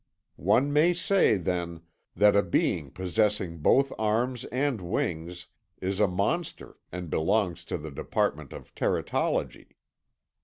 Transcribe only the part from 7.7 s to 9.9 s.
the department of Teratology.